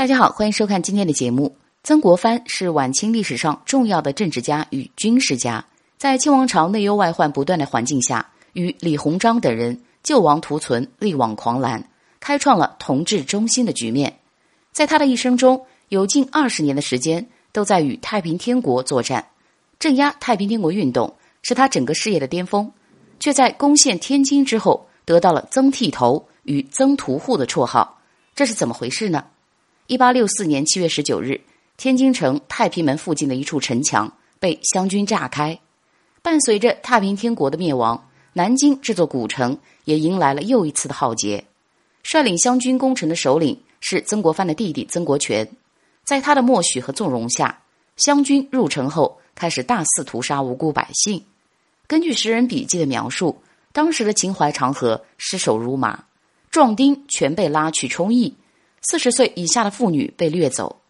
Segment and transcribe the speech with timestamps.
[0.00, 1.54] 大家好，欢迎收看今天的节目。
[1.82, 5.62] 曾国藩是晚清历史上重要的政治家与军事家，
[5.98, 11.86] 在清王朝内忧外患不断的环境下，与李鸿章等人救亡图存，力挽狂澜，
[12.18, 14.20] 开创了同治中兴的局面。
[14.72, 19.28] 在他的一生中，有近二十年的时间都在与太平天国作战，
[19.78, 22.72] 镇压太平天国运动是他整个事业的巅峰，
[23.18, 27.98] 却在攻陷天津之后得到了“曾剃头”与“曾屠户”的绰号，
[28.34, 29.26] 这是怎么回事呢？
[29.90, 31.40] 一八六四年七月十九日，
[31.76, 35.58] 天津城太平门附近的一处城墙被湘军炸开。
[36.22, 41.44] 伴随着太平天国的灭亡，南京这座古城也迎来了又一次的浩劫。
[42.04, 45.50] 率领湘军攻城的首领是曾国藩的弟弟曾国荃，
[46.04, 47.60] 在他的默许和纵容下，
[47.96, 51.20] 湘军入城后开始大肆屠杀无辜百姓。
[51.88, 56.04] 根据时人笔记的描述，当时的秦淮长河尸首如麻，
[56.48, 58.36] 壮丁全被拉去充役。
[58.82, 60.80] 四十岁以下的妇女被掠走，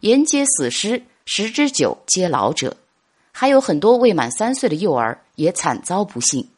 [0.00, 2.76] 沿街死尸十之九皆老者，
[3.32, 6.48] 还有很多未满三岁的幼儿也惨遭不幸。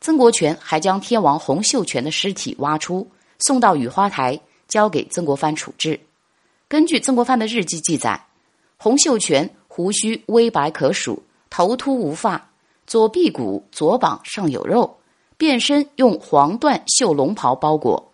[0.00, 3.08] 曾国荃还将天王洪秀全的尸体挖出，
[3.40, 5.98] 送到雨花台，交给曾国藩处置。
[6.68, 8.24] 根据曾国藩的日记记载，
[8.78, 12.50] 洪秀全胡须微白可数，头秃无发，
[12.86, 14.98] 左臂骨、左膀上有肉，
[15.36, 18.11] 遍身用黄缎绣龙袍包裹。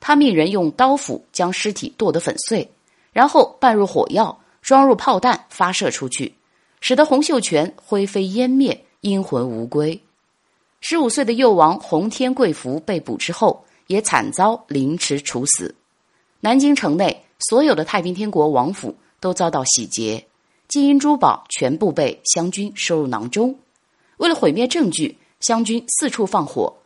[0.00, 2.70] 他命人用刀斧将尸体剁得粉碎，
[3.12, 6.34] 然后拌入火药，装入炮弹发射出去，
[6.80, 10.00] 使得洪秀全灰飞烟灭，阴魂无归。
[10.80, 15.74] 十五岁的幼王洪天贵福被捕之后，也惨遭凌迟处死。
[16.40, 20.24] 南京城内所有的太平天国王府都遭到洗劫，
[20.68, 23.58] 金银珠宝全部被湘军收入囊中。
[24.18, 26.76] 为了毁灭证据，湘军四处放火，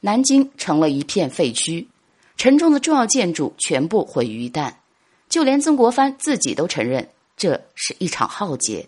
[0.00, 1.86] 南京成了一片废墟。
[2.38, 4.72] 沉重的重要建筑全部毁于一旦，
[5.28, 8.86] 就连曾国藩自己都承认这是一场浩劫。